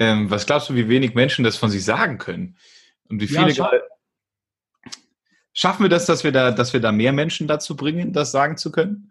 [0.00, 2.56] Ähm, was glaubst du, wie wenig Menschen das von sich sagen können?
[3.08, 3.80] Und wie viele Ja, scha-.
[5.52, 8.56] Schaffen wir das, dass wir da, dass wir da mehr Menschen dazu bringen, das sagen
[8.56, 9.10] zu können?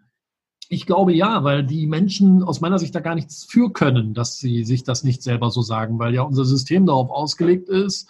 [0.68, 4.38] Ich glaube ja, weil die Menschen aus meiner Sicht da gar nichts für können, dass
[4.38, 8.08] sie sich das nicht selber so sagen, weil ja unser System darauf ausgelegt ist,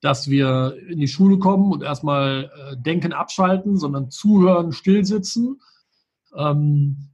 [0.00, 5.60] dass wir in die Schule kommen und erstmal äh, denken, abschalten, sondern zuhören, stillsitzen.
[6.34, 7.10] Ähm,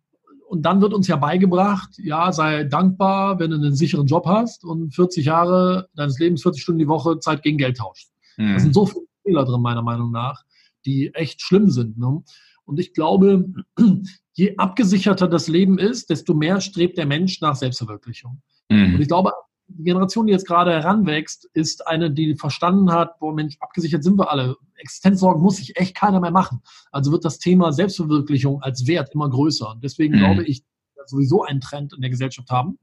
[0.52, 4.64] und dann wird uns ja beigebracht, ja, sei dankbar, wenn du einen sicheren Job hast
[4.64, 8.10] und 40 Jahre deines Lebens, 40 Stunden die Woche Zeit gegen Geld tauscht.
[8.36, 8.58] Da Hm.
[8.58, 10.43] sind so viele Fehler drin, meiner Meinung nach,
[10.84, 11.96] die echt schlimm sind.
[11.96, 12.22] Ne?
[12.66, 13.46] Und ich glaube,
[14.34, 18.43] je abgesicherter das Leben ist, desto mehr strebt der Mensch nach Selbstverwirklichung.
[18.68, 19.00] Und Mhm.
[19.00, 19.32] ich glaube,
[19.76, 24.18] die Generation, die jetzt gerade heranwächst, ist eine, die verstanden hat, boah Mensch, abgesichert sind
[24.18, 24.57] wir alle.
[24.76, 26.63] Existenzsorgen muss sich echt keiner mehr machen.
[26.90, 29.71] Also wird das Thema Selbstverwirklichung als Wert immer größer.
[29.71, 30.18] Und deswegen Mhm.
[30.18, 30.63] glaube ich,
[30.96, 32.78] dass wir sowieso einen Trend in der Gesellschaft haben,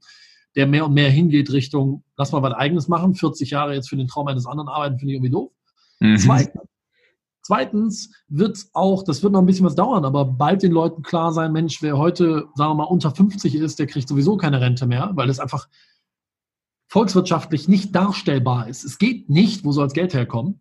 [0.56, 3.14] der mehr und mehr hingeht Richtung, lass mal was Eigenes machen.
[3.14, 5.52] 40 Jahre jetzt für den Traum eines anderen arbeiten, finde ich irgendwie doof.
[6.00, 6.16] Mhm.
[6.18, 6.62] Zweitens,
[7.42, 11.32] zweitens wird auch, das wird noch ein bisschen was dauern, aber bald den Leuten klar
[11.32, 14.86] sein, Mensch, wer heute, sagen wir mal, unter 50 ist, der kriegt sowieso keine Rente
[14.86, 15.68] mehr, weil es einfach
[16.90, 18.84] volkswirtschaftlich nicht darstellbar ist.
[18.84, 20.60] Es geht nicht, wo soll das Geld herkommen?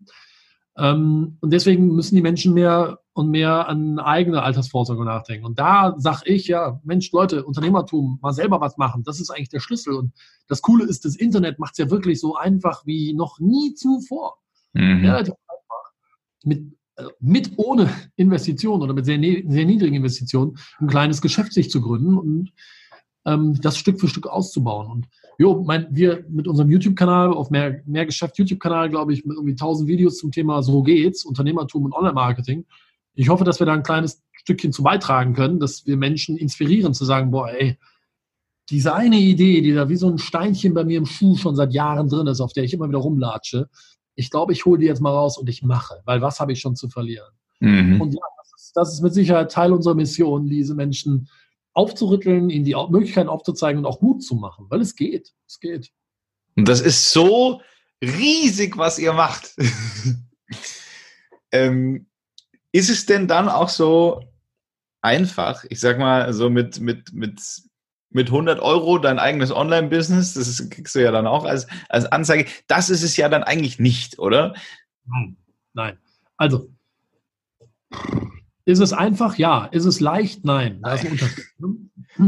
[0.78, 5.46] Ähm, und deswegen müssen die Menschen mehr und mehr an eigene Altersvorsorge nachdenken.
[5.46, 9.50] Und da sage ich, ja, Mensch, Leute, Unternehmertum, mal selber was machen, das ist eigentlich
[9.50, 9.96] der Schlüssel.
[9.96, 10.14] Und
[10.48, 14.38] das Coole ist, das Internet macht es ja wirklich so einfach wie noch nie zuvor
[14.74, 15.06] Mhm.
[15.06, 15.92] relativ einfach,
[16.44, 21.70] mit, also mit ohne Investition oder mit sehr, sehr niedrigen Investitionen ein kleines Geschäft sich
[21.70, 22.52] zu gründen und
[23.26, 24.88] ähm, das Stück für Stück auszubauen.
[24.88, 29.36] Und jo, mein, wir mit unserem YouTube-Kanal, auf mehr, mehr Geschäft YouTube-Kanal, glaube ich, mit
[29.36, 32.66] irgendwie 1000 Videos zum Thema So geht's, Unternehmertum und Online-Marketing.
[33.16, 36.94] Ich hoffe, dass wir da ein kleines Stückchen zu beitragen können, dass wir Menschen inspirieren
[36.94, 37.78] zu sagen, boah, ey,
[38.70, 41.74] diese eine Idee, die da wie so ein Steinchen bei mir im Schuh schon seit
[41.74, 43.68] Jahren drin ist, auf der ich immer wieder rumlatsche,
[44.16, 46.60] ich glaube, ich hole die jetzt mal raus und ich mache, weil was habe ich
[46.60, 47.32] schon zu verlieren?
[47.62, 48.02] Mhm.
[48.02, 51.30] Und ja, das ist, das ist mit Sicherheit Teil unserer Mission, diese Menschen
[51.80, 55.34] aufzurütteln, ihnen die Möglichkeiten aufzuzeigen und auch Mut zu machen, weil es geht.
[55.48, 55.92] Es geht.
[56.58, 57.62] Und das ist so
[58.04, 59.56] riesig, was ihr macht.
[61.54, 62.08] ähm,
[62.74, 64.22] ist es denn dann auch so
[65.02, 67.40] einfach, ich sag mal, so mit, mit, mit,
[68.10, 72.06] mit 100 Euro dein eigenes Online-Business, das ist, kriegst du ja dann auch als, als
[72.08, 74.54] Anzeige, das ist es ja dann eigentlich nicht, oder?
[75.06, 75.38] Nein.
[75.74, 75.98] Nein.
[76.36, 76.70] Also,
[78.70, 79.38] ist es einfach?
[79.38, 79.66] Ja.
[79.66, 80.46] Ist es leicht?
[80.46, 80.80] Nein.
[80.84, 81.46] Da ist ein Unterschied.
[81.58, 81.76] ne?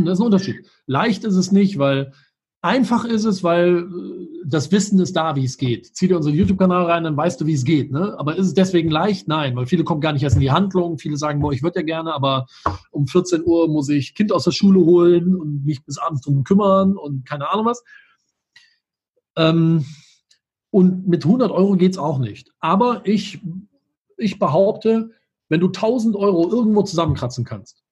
[0.06, 0.68] Das ist ein Unterschied.
[0.88, 2.14] Leicht ist es nicht, weil
[2.62, 5.96] einfach ist es, weil äh, das Wissen ist da, wie es geht.
[5.96, 7.92] Zieh dir unseren YouTube-Kanal rein, dann weißt du, wie es geht.
[7.92, 8.16] Ne?
[8.18, 9.28] Aber ist es deswegen leicht?
[9.28, 10.98] Nein, weil viele kommen gar nicht erst in die Handlung.
[10.98, 12.48] Viele sagen, boah, ich würde ja gerne, aber
[12.90, 16.44] um 14 Uhr muss ich Kind aus der Schule holen und mich bis abends drum
[16.44, 17.84] kümmern und keine Ahnung was.
[19.36, 19.86] Ähm,
[20.72, 22.52] und mit 100 Euro geht's auch nicht.
[22.60, 23.42] Aber ich,
[24.18, 25.12] ich behaupte,
[25.52, 27.84] wenn du 1000 Euro irgendwo zusammenkratzen kannst,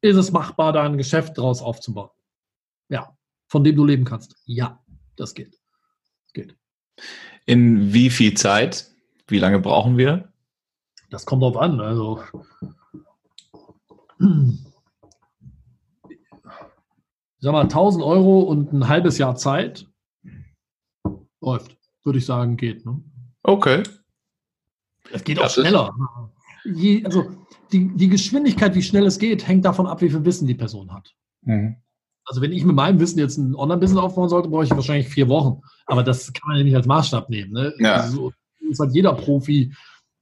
[0.00, 2.10] ist es machbar, da ein Geschäft draus aufzubauen.
[2.88, 3.18] Ja,
[3.48, 4.36] von dem du leben kannst.
[4.44, 4.80] Ja,
[5.16, 5.58] das geht.
[6.22, 6.56] Das geht.
[7.46, 8.92] In wie viel Zeit?
[9.26, 10.32] Wie lange brauchen wir?
[11.10, 11.80] Das kommt drauf an.
[11.80, 12.22] Also,
[14.20, 16.16] ich
[17.40, 19.88] sag mal, 1000 Euro und ein halbes Jahr Zeit
[21.40, 22.86] läuft, würde ich sagen, geht.
[22.86, 23.02] Ne?
[23.42, 23.82] Okay.
[25.10, 25.92] Es geht Das auch schneller.
[26.74, 27.30] Je, also
[27.72, 30.92] die, die Geschwindigkeit, wie schnell es geht, hängt davon ab, wie viel Wissen die Person
[30.92, 31.14] hat.
[31.42, 31.76] Mhm.
[32.24, 35.28] Also wenn ich mit meinem Wissen jetzt ein Online-Business aufbauen sollte, brauche ich wahrscheinlich vier
[35.28, 35.62] Wochen.
[35.86, 37.52] Aber das kann man ja nicht als Maßstab nehmen.
[37.52, 37.72] Ne?
[37.78, 37.94] Ja.
[37.94, 39.72] Also, so ist halt jeder Profi.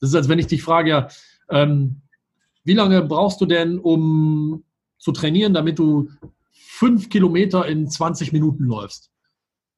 [0.01, 1.09] Das ist, als wenn ich dich frage, ja,
[1.51, 2.03] ähm,
[2.65, 4.65] wie lange brauchst du denn, um
[4.99, 6.11] zu trainieren, damit du
[6.53, 9.11] fünf Kilometer in 20 Minuten läufst?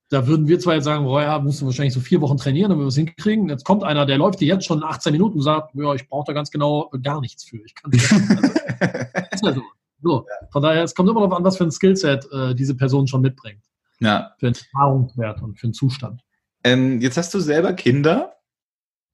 [0.09, 2.71] Da würden wir zwar jetzt sagen, boah, ja, musst du wahrscheinlich so vier Wochen trainieren,
[2.71, 3.49] damit wir es hinkriegen.
[3.49, 6.27] Jetzt kommt einer, der läuft dir jetzt schon 18 Minuten und sagt, ja, ich brauche
[6.29, 7.59] da ganz genau gar nichts für.
[7.65, 9.63] Ich kann das ist ja so.
[10.03, 10.27] so.
[10.53, 13.21] Von daher, es kommt immer darauf an, was für ein Skillset äh, diese Person schon
[13.21, 13.63] mitbringt.
[13.99, 14.33] Ja.
[14.39, 16.21] Für einen Erfahrungswert und für einen Zustand.
[16.63, 18.37] Ähm, jetzt hast du selber Kinder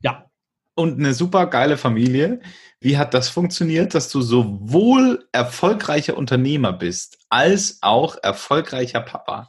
[0.01, 0.27] Ja.
[0.75, 2.41] und eine super geile Familie.
[2.81, 9.49] Wie hat das funktioniert, dass du sowohl erfolgreicher Unternehmer bist, als auch erfolgreicher Papa?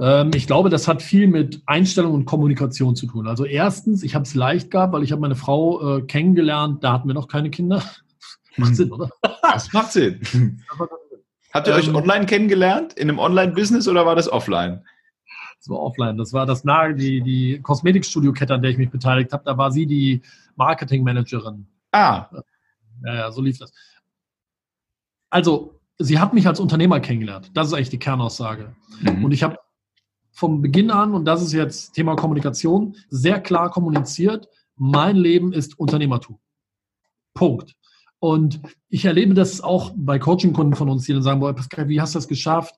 [0.00, 3.28] Ähm, ich glaube, das hat viel mit Einstellung und Kommunikation zu tun.
[3.28, 6.94] Also erstens, ich habe es leicht gehabt, weil ich habe meine Frau äh, kennengelernt, da
[6.94, 7.82] hatten wir noch keine Kinder.
[8.56, 9.10] Macht Sinn, oder?
[9.42, 10.20] Das macht Sinn.
[11.52, 12.94] Habt ihr euch Ähm, online kennengelernt?
[12.94, 14.84] In einem Online-Business oder war das offline?
[15.58, 16.16] Das war offline.
[16.16, 19.44] Das war das nahe, die, die Kosmetikstudio-Kette, an der ich mich beteiligt habe.
[19.44, 20.22] Da war sie die
[20.56, 21.66] Marketingmanagerin.
[21.92, 22.26] Ah,
[23.04, 23.72] Ja, ja, so lief das.
[25.30, 27.50] Also, sie hat mich als Unternehmer kennengelernt.
[27.54, 28.74] Das ist eigentlich die Kernaussage.
[29.00, 29.24] Mhm.
[29.24, 29.56] Und ich habe
[30.32, 35.78] vom Beginn an, und das ist jetzt Thema Kommunikation, sehr klar kommuniziert, mein Leben ist
[35.78, 36.38] Unternehmertum.
[37.34, 37.74] Punkt.
[38.18, 42.00] Und ich erlebe das auch bei Coaching-Kunden von uns, die dann sagen, boah, Pascal, wie
[42.00, 42.74] hast du das geschafft?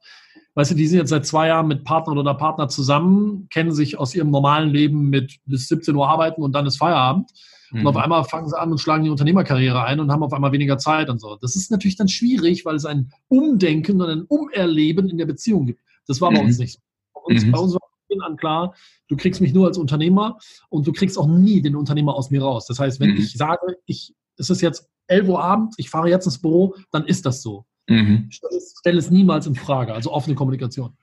[0.54, 3.98] Weißt du, die sind jetzt seit zwei Jahren mit Partner oder Partner zusammen, kennen sich
[3.98, 7.30] aus ihrem normalen Leben mit bis 17 Uhr arbeiten und dann ist Feierabend.
[7.70, 7.80] Mhm.
[7.80, 8.02] Und auf mhm.
[8.02, 11.08] einmal fangen sie an und schlagen die Unternehmerkarriere ein und haben auf einmal weniger Zeit
[11.08, 11.36] und so.
[11.40, 15.66] Das ist natürlich dann schwierig, weil es ein Umdenken und ein Umerleben in der Beziehung
[15.66, 15.80] gibt.
[16.06, 16.64] Das war bei uns mhm.
[16.64, 16.80] nicht so.
[17.24, 17.52] Uns, mhm.
[17.52, 17.80] bei uns war
[18.24, 18.74] an klar,
[19.08, 20.38] du kriegst mich nur als Unternehmer
[20.68, 22.66] und du kriegst auch nie den Unternehmer aus mir raus.
[22.66, 23.16] Das heißt, wenn mhm.
[23.16, 27.06] ich sage, ich, es ist jetzt 11 Uhr abends, ich fahre jetzt ins Büro, dann
[27.06, 27.64] ist das so.
[27.88, 28.28] Mhm.
[28.30, 28.40] Ich
[28.78, 30.96] stelle es niemals in Frage, also offene Kommunikation.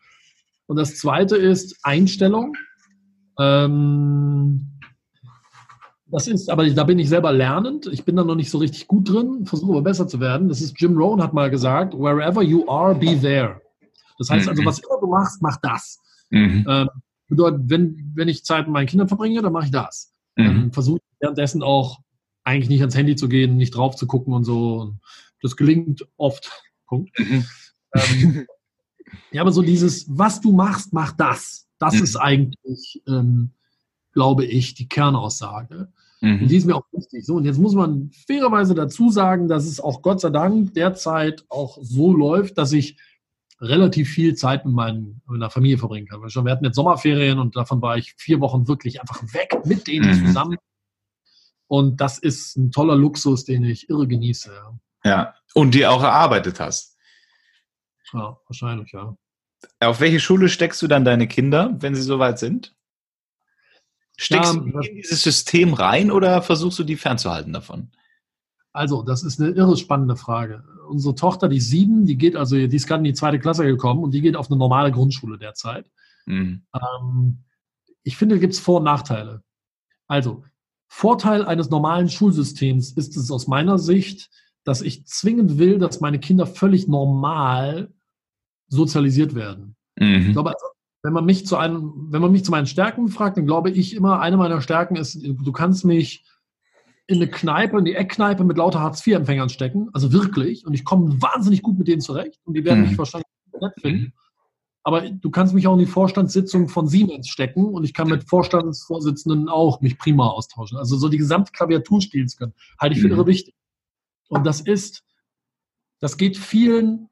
[0.67, 2.55] Und das zweite ist Einstellung.
[3.39, 4.79] Ähm,
[6.05, 7.87] das ist, aber da bin ich selber lernend.
[7.87, 10.49] Ich bin da noch nicht so richtig gut drin, versuche aber besser zu werden.
[10.49, 13.61] Das ist Jim Rohn hat mal gesagt, wherever you are, be there.
[14.17, 14.65] Das heißt also, mhm.
[14.65, 15.99] was immer du machst, mach das.
[16.29, 16.65] Mhm.
[16.67, 16.89] Ähm,
[17.27, 20.13] bedeutet, wenn, wenn ich Zeit mit meinen Kindern verbringe, dann mache ich das.
[20.35, 20.71] Mhm.
[20.71, 21.99] Versuche währenddessen auch
[22.43, 24.81] eigentlich nicht ans Handy zu gehen, nicht drauf zu gucken und so.
[24.81, 24.99] Und
[25.41, 26.51] das gelingt oft.
[26.87, 27.17] Punkt.
[27.19, 27.45] Mhm.
[27.93, 28.47] Ähm,
[29.31, 31.67] ja, aber so dieses, was du machst, mach das.
[31.77, 32.03] Das mhm.
[32.03, 33.51] ist eigentlich, ähm,
[34.11, 35.91] glaube ich, die Kernaussage.
[36.21, 36.41] Mhm.
[36.41, 37.25] Und die ist mir auch wichtig.
[37.25, 41.45] So, und jetzt muss man fairerweise dazu sagen, dass es auch Gott sei Dank derzeit
[41.49, 42.97] auch so läuft, dass ich
[43.61, 46.21] relativ viel Zeit mit, meinen, meiner Familie verbringen kann.
[46.21, 50.09] Wir hatten jetzt Sommerferien und davon war ich vier Wochen wirklich einfach weg mit denen
[50.09, 50.27] mhm.
[50.27, 50.57] zusammen.
[51.67, 54.51] Und das ist ein toller Luxus, den ich irre genieße.
[55.03, 56.97] Ja, und die auch erarbeitet hast.
[58.13, 59.15] Ja, wahrscheinlich, ja.
[59.79, 62.75] Auf welche Schule steckst du dann deine Kinder, wenn sie soweit sind?
[64.17, 67.91] Steckst ja, du in dieses System rein oder versuchst du die fernzuhalten davon?
[68.71, 70.63] Also, das ist eine irre spannende Frage.
[70.87, 74.03] Unsere Tochter, die sieben, die geht also, die ist gerade in die zweite Klasse gekommen
[74.03, 75.89] und die geht auf eine normale Grundschule derzeit.
[76.25, 76.63] Mhm.
[76.73, 77.39] Ähm,
[78.03, 79.43] ich finde, da gibt es Vor- und Nachteile.
[80.07, 80.43] Also,
[80.87, 84.29] Vorteil eines normalen Schulsystems ist es aus meiner Sicht,
[84.63, 87.93] dass ich zwingend will, dass meine Kinder völlig normal
[88.67, 89.75] sozialisiert werden.
[89.99, 90.27] Mhm.
[90.27, 90.65] Ich glaube, also,
[91.03, 93.95] wenn man mich zu einem, wenn man mich zu meinen Stärken fragt, dann glaube ich
[93.95, 96.25] immer, eine meiner Stärken ist, du kannst mich
[97.09, 101.19] in eine Kneipe, in die Eckkneipe mit lauter Hartz-IV-Empfängern stecken, also wirklich, und ich komme
[101.19, 102.89] wahnsinnig gut mit denen zurecht und die werden mhm.
[102.89, 103.25] mich wahrscheinlich
[103.59, 104.13] nett finden.
[104.83, 108.29] Aber du kannst mich auch in die Vorstandssitzung von Siemens stecken und ich kann mit
[108.29, 110.77] Vorstandsvorsitzenden auch mich prima austauschen.
[110.77, 113.27] Also so die gesamte Klaviatur spielen zu können, halte ich für irre mhm.
[113.27, 113.55] wichtig.
[114.29, 115.03] Und das ist,
[115.99, 117.09] das geht vielen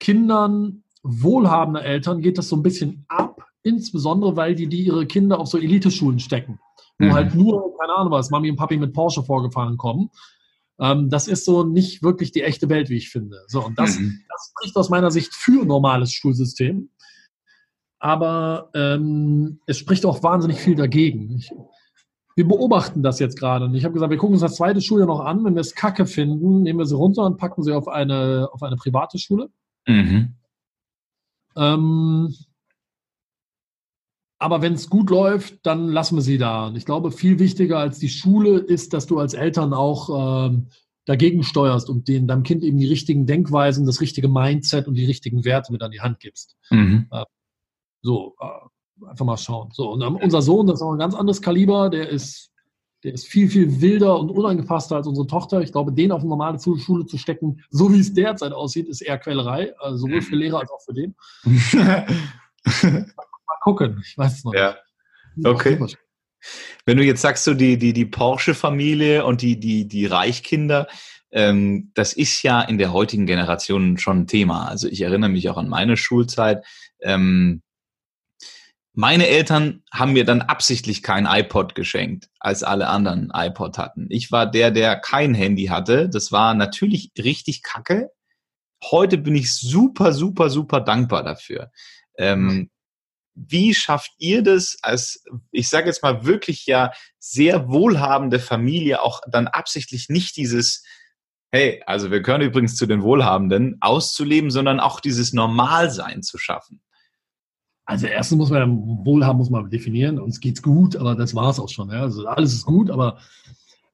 [0.00, 5.38] Kindern wohlhabender Eltern geht das so ein bisschen ab, insbesondere weil die, die ihre Kinder
[5.38, 6.58] auf so Eliteschulen stecken,
[6.98, 7.12] wo mhm.
[7.12, 10.10] halt nur, keine Ahnung was, Mami und Papi mit Porsche vorgefahren kommen
[10.82, 13.44] ähm, das ist so nicht wirklich die echte Welt, wie ich finde.
[13.46, 14.20] So, und das, mhm.
[14.28, 16.90] das spricht aus meiner Sicht für normales Schulsystem.
[18.00, 21.36] Aber ähm, es spricht auch wahnsinnig viel dagegen.
[21.36, 21.52] Ich,
[22.34, 23.66] wir beobachten das jetzt gerade.
[23.66, 25.44] Und ich habe gesagt, wir gucken uns das zweite Schuljahr noch an.
[25.44, 28.62] Wenn wir es kacke finden, nehmen wir sie runter und packen sie auf eine, auf
[28.64, 29.50] eine private Schule.
[29.86, 30.34] Mhm.
[31.54, 32.34] Ähm,
[34.42, 36.66] aber wenn es gut läuft, dann lassen wir sie da.
[36.66, 40.66] Und ich glaube, viel wichtiger als die Schule ist, dass du als Eltern auch ähm,
[41.04, 45.06] dagegen steuerst und den, deinem Kind eben die richtigen Denkweisen, das richtige Mindset und die
[45.06, 46.56] richtigen Werte mit an die Hand gibst.
[46.70, 47.06] Mhm.
[47.12, 47.24] Äh,
[48.02, 49.70] so, äh, einfach mal schauen.
[49.72, 52.50] So, und unser Sohn, das ist auch ein ganz anderes Kaliber, der ist,
[53.04, 55.60] der ist viel, viel wilder und unangepasster als unsere Tochter.
[55.60, 59.02] Ich glaube, den auf eine normale Schule zu stecken, so wie es derzeit aussieht, ist
[59.02, 61.14] eher Quälerei, also sowohl für Lehrer als auch für den.
[63.62, 64.02] gucken.
[64.04, 64.76] Ich weiß es noch ja.
[65.34, 65.46] nicht.
[65.46, 65.78] Okay.
[66.84, 70.88] Wenn du jetzt sagst, so die, die, die Porsche-Familie und die, die, die Reichkinder,
[71.30, 74.66] ähm, das ist ja in der heutigen Generation schon ein Thema.
[74.66, 76.64] Also ich erinnere mich auch an meine Schulzeit.
[77.00, 77.62] Ähm,
[78.94, 84.06] meine Eltern haben mir dann absichtlich kein iPod geschenkt, als alle anderen iPod hatten.
[84.10, 86.10] Ich war der, der kein Handy hatte.
[86.10, 88.10] Das war natürlich richtig kacke.
[88.90, 91.70] Heute bin ich super, super, super dankbar dafür.
[92.18, 92.68] Ähm,
[93.34, 99.20] wie schafft ihr das als, ich sage jetzt mal wirklich ja sehr wohlhabende Familie auch
[99.30, 100.84] dann absichtlich nicht dieses,
[101.50, 106.82] hey, also wir gehören übrigens zu den Wohlhabenden, auszuleben, sondern auch dieses Normalsein zu schaffen?
[107.84, 111.68] Also erstens muss man Wohlhaben muss man definieren, uns geht's gut, aber das war's auch
[111.68, 111.90] schon.
[111.90, 112.02] Ja?
[112.02, 113.18] Also alles ist gut, aber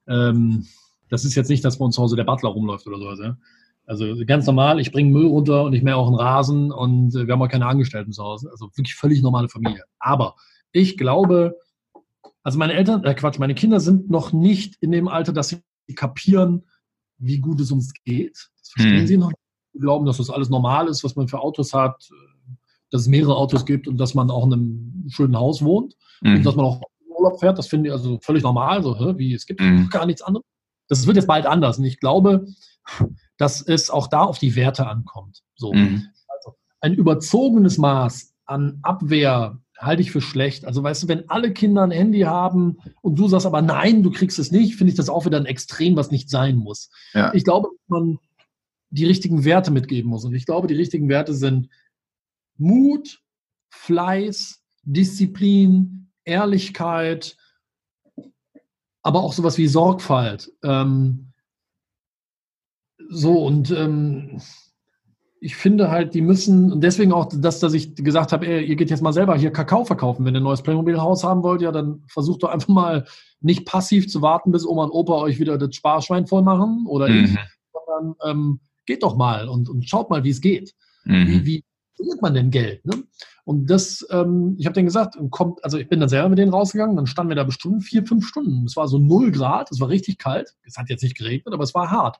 [0.07, 0.67] ähm,
[1.09, 3.19] das ist jetzt nicht, dass bei uns zu Hause der Butler rumläuft oder sowas.
[3.21, 3.37] Ja?
[3.89, 7.25] Also ganz normal, ich bringe Müll runter und ich mähe auch einen Rasen und äh,
[7.25, 8.47] wir haben auch keine Angestellten zu Hause.
[8.51, 9.83] Also wirklich völlig normale Familie.
[9.97, 10.35] Aber
[10.71, 11.57] ich glaube,
[12.43, 15.63] also meine Eltern, äh Quatsch, meine Kinder sind noch nicht in dem Alter, dass sie
[15.95, 16.65] kapieren,
[17.17, 18.51] wie gut es uns geht.
[18.59, 19.07] Das verstehen mhm.
[19.07, 19.31] sie noch.
[19.73, 22.11] wir glauben, dass das alles normal ist, was man für Autos hat,
[22.91, 26.35] dass es mehrere Autos gibt und dass man auch in einem schönen Haus wohnt mhm.
[26.35, 27.57] und dass man auch Urlaub fährt.
[27.57, 28.83] Das finde ich also völlig normal.
[28.83, 29.89] So, wie es gibt mhm.
[29.89, 30.45] gar nichts anderes.
[30.89, 31.79] Das wird jetzt bald anders.
[31.79, 32.45] Und ich glaube,
[33.39, 35.41] dass es auch da auf die Werte ankommt.
[35.55, 35.73] So.
[35.73, 36.07] Mhm.
[36.27, 40.65] Also ein überzogenes Maß an Abwehr halte ich für schlecht.
[40.65, 44.11] Also weißt du, wenn alle Kinder ein Handy haben und du sagst aber nein, du
[44.11, 46.89] kriegst es nicht, finde ich das auch wieder ein Extrem, was nicht sein muss.
[47.13, 47.33] Ja.
[47.33, 48.19] Ich glaube, man
[48.89, 50.25] die richtigen Werte mitgeben muss.
[50.25, 51.69] Und ich glaube, die richtigen Werte sind
[52.57, 53.21] Mut,
[53.69, 57.37] Fleiß, Disziplin, Ehrlichkeit,
[59.01, 60.51] aber auch sowas wie Sorgfalt.
[60.61, 61.28] Ähm,
[63.09, 64.39] so und ähm,
[65.41, 68.75] ich finde halt, die müssen, und deswegen auch das, dass ich gesagt habe, ey, ihr
[68.75, 70.25] geht jetzt mal selber hier Kakao verkaufen.
[70.25, 73.05] Wenn ihr ein neues Playmobil-Haus haben wollt, ja, dann versucht doch einfach mal
[73.39, 77.07] nicht passiv zu warten, bis Oma und Opa euch wieder das Sparschwein voll machen oder
[77.07, 77.23] mhm.
[77.23, 77.37] ich,
[77.71, 80.73] sondern ähm, geht doch mal und, und schaut mal, wie es geht.
[81.05, 81.27] Mhm.
[81.27, 81.63] Wie, wie
[81.95, 82.85] verliert man denn Geld?
[82.85, 83.03] Ne?
[83.45, 86.51] Und das, ähm, ich habe denen gesagt, kommt, also ich bin dann selber mit denen
[86.51, 88.65] rausgegangen, dann standen wir da bestimmt vier, fünf Stunden.
[88.65, 90.53] Es war so null Grad, es war richtig kalt.
[90.63, 92.19] Es hat jetzt nicht geregnet, aber es war hart.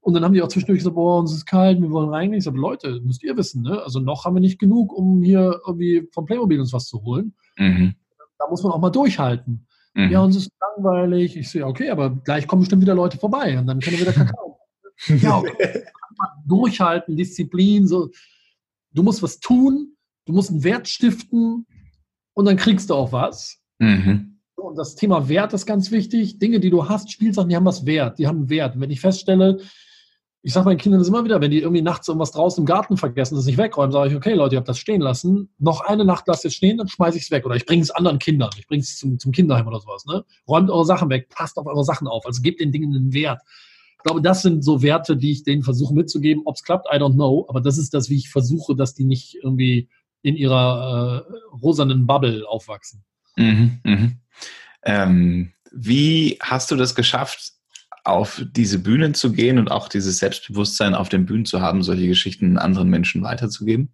[0.00, 2.38] Und dann haben die auch zwischendurch gesagt, boah, uns ist kalt, wir wollen reingehen.
[2.38, 3.82] Ich sage, Leute, müsst ihr wissen, ne?
[3.82, 7.34] Also noch haben wir nicht genug, um hier irgendwie vom Playmobil uns was zu holen.
[7.58, 7.94] Mhm.
[8.38, 9.66] Da muss man auch mal durchhalten.
[9.94, 10.10] Mhm.
[10.10, 11.36] Ja, uns ist langweilig.
[11.36, 14.12] Ich sehe, okay, aber gleich kommen bestimmt wieder Leute vorbei und dann können wir wieder
[14.12, 14.58] Kakao.
[15.08, 15.84] ja, okay.
[16.46, 18.10] durchhalten, Disziplin, so.
[18.92, 21.66] Du musst was tun, du musst einen Wert stiften
[22.34, 23.60] und dann kriegst du auch was.
[23.78, 24.38] Mhm.
[24.56, 26.38] Und das Thema Wert ist ganz wichtig.
[26.38, 28.74] Dinge, die du hast, Spielsachen, die haben was Wert, die haben einen Wert.
[28.74, 29.58] Und wenn ich feststelle,
[30.42, 32.96] ich sage meinen Kindern das immer wieder, wenn die irgendwie nachts irgendwas draußen im Garten
[32.96, 35.50] vergessen, das nicht wegräumen, sage ich, okay, Leute, ihr habt das stehen lassen.
[35.58, 37.44] Noch eine Nacht lasst ihr stehen, dann schmeiße ich es weg.
[37.44, 38.50] Oder ich bringe es anderen Kindern.
[38.56, 40.06] Ich bringe es zum, zum Kinderheim oder sowas.
[40.06, 40.24] Ne?
[40.46, 42.24] Räumt eure Sachen weg, passt auf eure Sachen auf.
[42.24, 43.42] Also gebt den Dingen einen Wert.
[43.96, 46.44] Ich glaube, das sind so Werte, die ich denen versuche mitzugeben.
[46.44, 47.44] Ob es klappt, I don't know.
[47.48, 49.88] Aber das ist das, wie ich versuche, dass die nicht irgendwie
[50.22, 53.04] in ihrer äh, rosanen Bubble aufwachsen.
[53.36, 54.10] Mhm, mh.
[54.84, 57.52] ähm, wie hast du das geschafft,
[58.08, 62.06] auf diese Bühnen zu gehen und auch dieses Selbstbewusstsein auf den Bühnen zu haben, solche
[62.06, 63.90] Geschichten anderen Menschen weiterzugeben?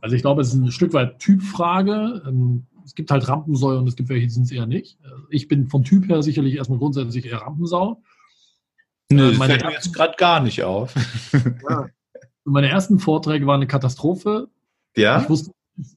[0.00, 2.22] Also ich glaube, es ist ein Stück weit Typfrage.
[2.26, 4.98] Ähm, es gibt halt Rampensäue und es gibt welche, die sind es eher nicht.
[5.30, 8.02] Ich bin vom Typ her sicherlich erstmal grundsätzlich eher Rampensau.
[9.10, 10.94] Nö, das fällt mir jetzt gerade gar nicht auf.
[11.68, 11.88] Ja.
[12.44, 14.48] Meine ersten Vorträge waren eine Katastrophe.
[14.96, 15.28] Ja.
[15.28, 15.52] Wusste,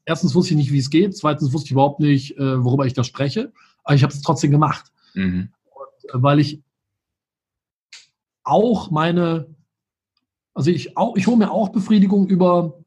[0.06, 1.18] erstens wusste ich nicht, wie es geht.
[1.18, 3.52] Zweitens wusste ich überhaupt nicht, äh, worüber ich da spreche.
[3.84, 4.92] Aber ich habe es trotzdem gemacht.
[5.16, 5.50] Mhm.
[6.14, 6.62] Weil ich
[8.44, 9.48] auch meine,
[10.54, 12.80] also ich, ich hole mir auch Befriedigung über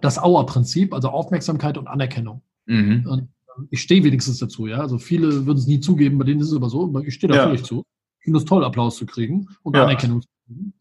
[0.00, 2.42] das Auer-Prinzip, also Aufmerksamkeit und Anerkennung.
[2.66, 3.06] Mhm.
[3.06, 3.20] Und
[3.56, 4.78] ähm, ich stehe wenigstens dazu, ja.
[4.78, 7.32] Also viele würden es nie zugeben, bei denen ist es aber so, aber ich stehe
[7.32, 7.44] da ja.
[7.44, 7.84] völlig zu.
[8.20, 9.84] Ich finde es toll, Applaus zu kriegen und ja.
[9.84, 10.74] Anerkennung zu kriegen.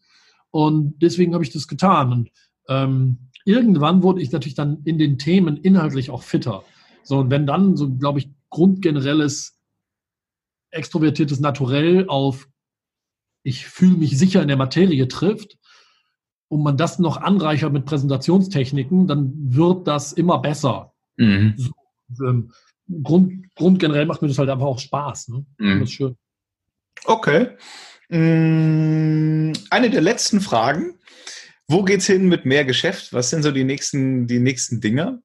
[0.52, 2.12] Und deswegen habe ich das getan.
[2.12, 2.32] Und
[2.68, 6.64] ähm, irgendwann wurde ich natürlich dann in den Themen inhaltlich auch fitter.
[7.04, 9.57] So, und wenn dann so, glaube ich, grundgenerelles,
[10.72, 12.48] extrovertiertes Naturell auf
[13.48, 15.58] ich fühle mich sicher in der Materie trifft
[16.50, 20.94] und man das noch anreichert mit Präsentationstechniken, dann wird das immer besser.
[21.16, 21.54] Mhm.
[21.56, 21.72] So,
[22.26, 22.52] ähm,
[23.04, 25.30] Grund, grundgenerell macht mir das halt einfach auch Spaß.
[25.30, 25.46] Ne?
[25.58, 25.80] Mhm.
[25.80, 26.18] Das ist schön.
[27.06, 27.58] Okay.
[28.10, 30.96] Mm, eine der letzten Fragen.
[31.70, 33.14] Wo geht's hin mit mehr Geschäft?
[33.14, 35.22] Was sind so die nächsten, die nächsten Dinge?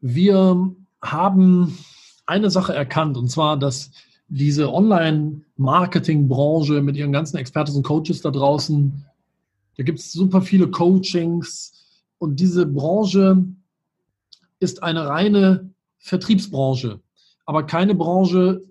[0.00, 1.78] Wir haben
[2.30, 3.90] eine Sache erkannt, und zwar, dass
[4.28, 9.04] diese Online-Marketing-Branche mit ihren ganzen Experten und Coaches da draußen,
[9.76, 11.74] da gibt es super viele Coachings
[12.18, 13.44] und diese Branche
[14.60, 15.68] ist eine reine
[15.98, 17.00] Vertriebsbranche,
[17.44, 18.62] aber keine Branche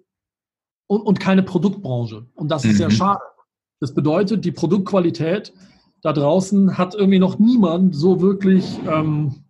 [0.88, 2.26] und, und keine Produktbranche.
[2.36, 2.94] Und das ist sehr mhm.
[2.94, 3.22] schade.
[3.80, 5.54] Das bedeutet, die Produktqualität
[6.02, 9.44] da draußen hat irgendwie noch niemand so wirklich ähm,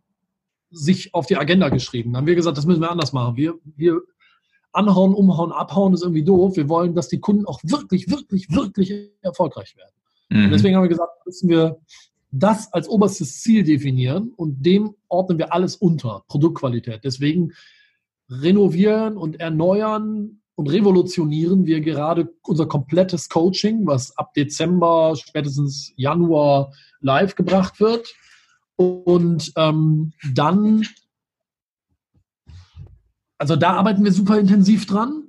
[0.71, 2.13] sich auf die Agenda geschrieben.
[2.13, 3.35] Dann haben wir gesagt, das müssen wir anders machen.
[3.35, 4.01] Wir, wir
[4.71, 6.55] anhauen, umhauen, abhauen ist irgendwie doof.
[6.55, 9.93] Wir wollen, dass die Kunden auch wirklich, wirklich, wirklich erfolgreich werden.
[10.29, 10.45] Mhm.
[10.45, 11.79] Und deswegen haben wir gesagt, müssen wir
[12.31, 17.03] das als oberstes Ziel definieren und dem ordnen wir alles unter, Produktqualität.
[17.03, 17.53] Deswegen
[18.29, 26.73] renovieren und erneuern und revolutionieren wir gerade unser komplettes Coaching, was ab Dezember, spätestens Januar
[27.01, 28.13] live gebracht wird.
[28.79, 30.88] Und ähm, dann,
[33.38, 35.24] also da arbeiten wir super intensiv dran.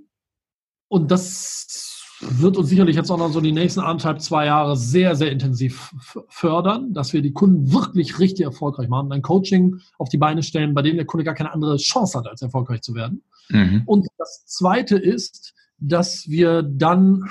[0.86, 5.16] Und das wird uns sicherlich jetzt auch noch so die nächsten anderthalb, zwei Jahre sehr,
[5.16, 5.92] sehr intensiv
[6.28, 10.72] fördern, dass wir die Kunden wirklich richtig erfolgreich machen, ein Coaching auf die Beine stellen,
[10.72, 13.24] bei dem der Kunde gar keine andere Chance hat, als erfolgreich zu werden.
[13.48, 13.82] Mhm.
[13.84, 17.28] Und das Zweite ist, dass wir dann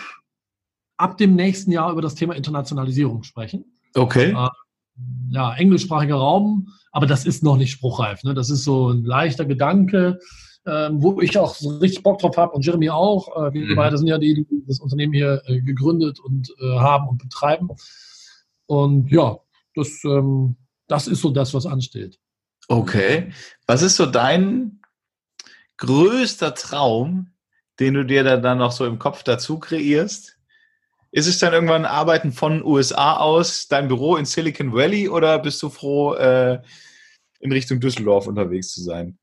[0.97, 3.79] ab dem nächsten Jahr über das Thema Internationalisierung sprechen.
[3.95, 4.35] Okay.
[5.31, 8.23] Ja, englischsprachiger Raum, aber das ist noch nicht spruchreif.
[8.23, 8.33] Ne?
[8.33, 10.19] Das ist so ein leichter Gedanke,
[10.65, 13.27] äh, wo ich auch so richtig Bock drauf habe und Jeremy auch.
[13.35, 13.75] Äh, wir mhm.
[13.75, 17.69] beide sind ja die, die das Unternehmen hier äh, gegründet und äh, haben und betreiben.
[18.65, 19.37] Und ja,
[19.75, 20.55] das, ähm,
[20.87, 22.19] das ist so das, was ansteht.
[22.67, 23.31] Okay.
[23.65, 24.81] Was ist so dein
[25.77, 27.31] größter Traum,
[27.79, 30.38] den du dir dann noch so im Kopf dazu kreierst?
[31.11, 35.61] Ist es dann irgendwann Arbeiten von USA aus, dein Büro in Silicon Valley oder bist
[35.63, 36.61] du froh, äh,
[37.39, 39.17] in Richtung Düsseldorf unterwegs zu sein?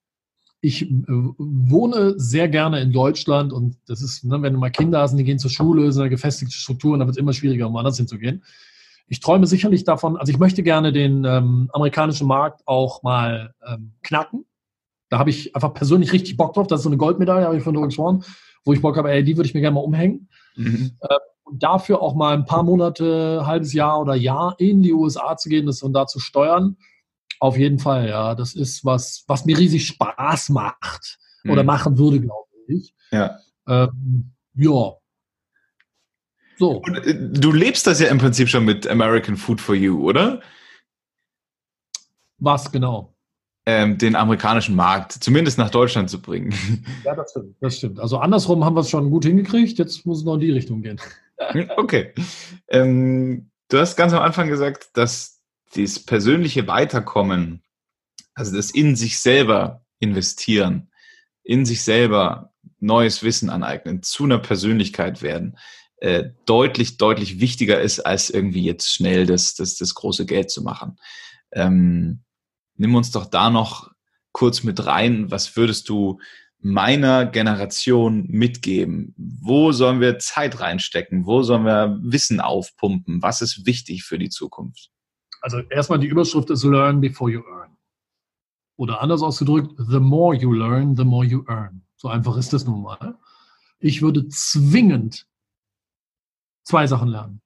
[0.60, 5.00] Ich äh, wohne sehr gerne in Deutschland und das ist, ne, wenn du mal Kinder
[5.00, 7.32] hast und die gehen zur Schule, sind eine gefestigte Struktur und dann wird es immer
[7.32, 8.42] schwieriger, um woanders hinzugehen.
[9.06, 13.92] Ich träume sicherlich davon, also ich möchte gerne den ähm, amerikanischen Markt auch mal ähm,
[14.02, 14.44] knacken.
[15.08, 16.66] Da habe ich einfach persönlich richtig Bock drauf.
[16.66, 18.24] Das ist so eine Goldmedaille, habe ich von Doris Swan,
[18.64, 20.28] wo ich Bock habe, ey, die würde ich mir gerne mal umhängen.
[20.56, 20.96] Mhm.
[21.00, 21.14] Äh,
[21.46, 25.48] und dafür auch mal ein paar Monate, halbes Jahr oder Jahr in die USA zu
[25.48, 26.76] gehen und da zu steuern,
[27.38, 28.34] auf jeden Fall, ja.
[28.34, 31.50] Das ist was, was mir riesig Spaß macht mhm.
[31.50, 32.94] oder machen würde, glaube ich.
[33.10, 33.38] Ja.
[33.68, 34.94] Ähm, ja.
[36.58, 36.70] So.
[36.78, 40.40] Und, äh, du lebst das ja im Prinzip schon mit American Food for You, oder?
[42.38, 43.14] Was genau?
[43.66, 46.54] Ähm, den amerikanischen Markt zumindest nach Deutschland zu bringen.
[47.04, 47.56] Ja, das stimmt.
[47.60, 48.00] Das stimmt.
[48.00, 49.78] Also andersrum haben wir es schon gut hingekriegt.
[49.78, 51.00] Jetzt muss es noch in die Richtung gehen.
[51.38, 52.12] Hm, okay.
[52.68, 55.42] Ähm, du hast ganz am Anfang gesagt, dass
[55.74, 57.62] das persönliche Weiterkommen,
[58.34, 60.90] also das in sich selber investieren,
[61.42, 65.58] in sich selber neues Wissen aneignen, zu einer Persönlichkeit werden,
[65.98, 70.62] äh, deutlich, deutlich wichtiger ist, als irgendwie jetzt schnell das, das, das große Geld zu
[70.62, 70.98] machen.
[71.52, 72.22] Ähm,
[72.76, 73.90] nimm uns doch da noch
[74.32, 75.30] kurz mit rein.
[75.30, 76.20] Was würdest du
[76.66, 79.14] meiner Generation mitgeben?
[79.16, 81.24] Wo sollen wir Zeit reinstecken?
[81.24, 83.22] Wo sollen wir Wissen aufpumpen?
[83.22, 84.90] Was ist wichtig für die Zukunft?
[85.40, 87.76] Also erstmal die Überschrift ist Learn before you earn.
[88.76, 91.82] Oder anders ausgedrückt, the more you learn, the more you earn.
[91.96, 93.16] So einfach ist das nun mal.
[93.78, 95.28] Ich würde zwingend
[96.64, 97.40] zwei Sachen lernen.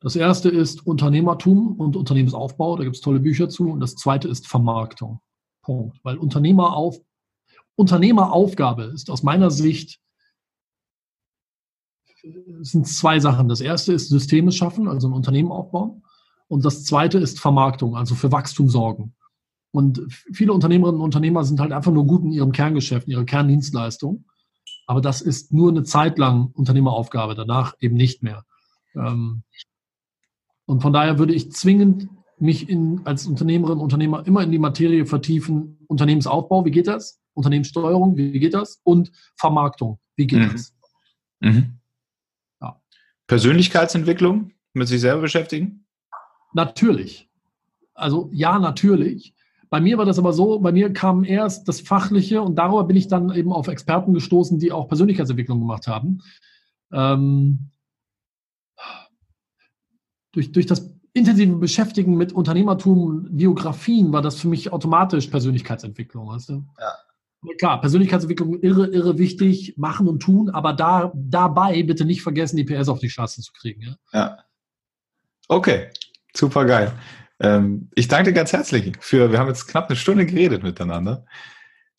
[0.00, 2.76] Das erste ist Unternehmertum und Unternehmensaufbau.
[2.76, 3.70] Da gibt es tolle Bücher zu.
[3.70, 5.20] Und das zweite ist Vermarktung.
[5.62, 5.98] Punkt.
[6.02, 7.00] Weil Unternehmerauf
[7.76, 9.98] Unternehmeraufgabe ist aus meiner Sicht
[12.60, 13.48] sind zwei Sachen.
[13.48, 16.02] Das erste ist Systeme schaffen, also ein Unternehmen aufbauen.
[16.48, 19.14] Und das zweite ist Vermarktung, also für Wachstum sorgen.
[19.72, 23.24] Und viele Unternehmerinnen und Unternehmer sind halt einfach nur gut in ihrem Kerngeschäft, in ihrer
[23.24, 24.26] Kerndienstleistung.
[24.86, 28.44] Aber das ist nur eine Zeit lang Unternehmeraufgabe, danach eben nicht mehr.
[28.94, 29.42] Ähm,
[30.66, 32.08] und von daher würde ich zwingend
[32.38, 35.81] mich in, als Unternehmerin, Unternehmer immer in die Materie vertiefen.
[35.92, 37.20] Unternehmensaufbau, wie geht das?
[37.34, 38.80] Unternehmenssteuerung, wie geht das?
[38.82, 40.52] Und Vermarktung, wie geht mhm.
[40.52, 40.74] das?
[41.40, 41.78] Mhm.
[42.60, 42.80] Ja.
[43.26, 45.86] Persönlichkeitsentwicklung, mit sich selber beschäftigen?
[46.54, 47.28] Natürlich.
[47.94, 49.34] Also ja, natürlich.
[49.70, 52.96] Bei mir war das aber so, bei mir kam erst das Fachliche und darüber bin
[52.96, 56.22] ich dann eben auf Experten gestoßen, die auch Persönlichkeitsentwicklung gemacht haben.
[56.92, 57.70] Ähm,
[60.32, 66.28] durch, durch das intensive Beschäftigen mit Unternehmertum, Biografien war das für mich automatisch Persönlichkeitsentwicklung.
[66.28, 66.64] Weißt du?
[66.78, 66.94] Ja.
[67.58, 72.64] Klar, Persönlichkeitsentwicklung irre, irre wichtig, machen und tun, aber da, dabei bitte nicht vergessen, die
[72.64, 73.82] PS auf die Straße zu kriegen.
[73.82, 73.96] Ja.
[74.12, 74.38] ja.
[75.48, 75.88] Okay,
[76.34, 76.92] super geil.
[77.40, 81.26] Ähm, ich danke dir ganz herzlich für, wir haben jetzt knapp eine Stunde geredet miteinander.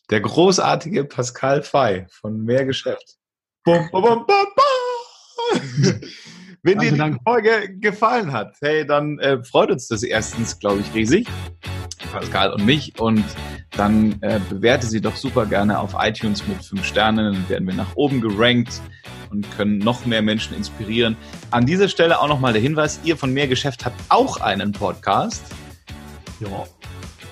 [0.09, 3.17] Der großartige Pascal Fey von Mehrgeschäft.
[3.65, 4.25] Bum, bum, bum,
[6.65, 7.19] Wenn danke, dir die danke.
[7.25, 11.27] Folge gefallen hat, hey, dann äh, freut uns das erstens, glaube ich, riesig.
[12.11, 12.97] Pascal und mich.
[12.99, 13.25] Und
[13.71, 17.33] dann äh, bewerte sie doch super gerne auf iTunes mit fünf Sternen.
[17.33, 18.81] Dann werden wir nach oben gerankt
[19.29, 21.17] und können noch mehr Menschen inspirieren.
[21.51, 25.43] An dieser Stelle auch nochmal der Hinweis, ihr von Mehrgeschäft habt auch einen Podcast.
[26.39, 26.65] Ja,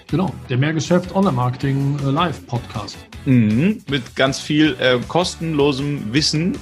[0.10, 0.34] genau.
[0.50, 2.98] Der Mehrgeschäft Online-Marketing äh, Live-Podcast.
[3.24, 6.58] Mhm, mit ganz viel äh, kostenlosem Wissen.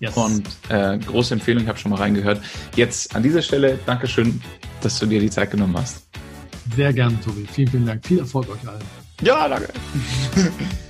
[0.00, 0.16] Yes.
[0.16, 2.40] Und äh, große Empfehlung, ich habe schon mal reingehört.
[2.74, 4.40] Jetzt an dieser Stelle, Dankeschön,
[4.80, 6.06] dass du dir die Zeit genommen hast.
[6.74, 7.46] Sehr gerne, Tobi.
[7.52, 8.06] Vielen, vielen Dank.
[8.06, 8.82] Viel Erfolg euch allen.
[9.22, 9.68] Ja, danke.